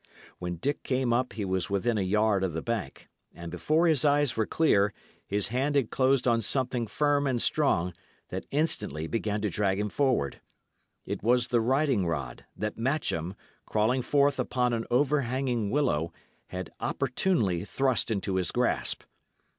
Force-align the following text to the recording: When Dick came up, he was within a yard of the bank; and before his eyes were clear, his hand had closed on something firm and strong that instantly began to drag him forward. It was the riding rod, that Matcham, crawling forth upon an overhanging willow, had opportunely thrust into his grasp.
When 0.39 0.55
Dick 0.55 0.81
came 0.81 1.13
up, 1.13 1.33
he 1.33 1.45
was 1.45 1.69
within 1.69 1.95
a 1.99 2.01
yard 2.01 2.43
of 2.43 2.53
the 2.53 2.63
bank; 2.63 3.07
and 3.35 3.51
before 3.51 3.85
his 3.85 4.03
eyes 4.03 4.35
were 4.35 4.47
clear, 4.47 4.95
his 5.27 5.49
hand 5.49 5.75
had 5.75 5.91
closed 5.91 6.27
on 6.27 6.41
something 6.41 6.87
firm 6.87 7.27
and 7.27 7.39
strong 7.39 7.93
that 8.29 8.47
instantly 8.49 9.05
began 9.05 9.41
to 9.41 9.49
drag 9.51 9.77
him 9.77 9.89
forward. 9.89 10.41
It 11.05 11.21
was 11.21 11.49
the 11.49 11.61
riding 11.61 12.07
rod, 12.07 12.45
that 12.57 12.79
Matcham, 12.79 13.35
crawling 13.67 14.01
forth 14.01 14.39
upon 14.39 14.73
an 14.73 14.87
overhanging 14.89 15.69
willow, 15.69 16.11
had 16.47 16.71
opportunely 16.79 17.63
thrust 17.63 18.09
into 18.09 18.37
his 18.37 18.49
grasp. 18.49 19.03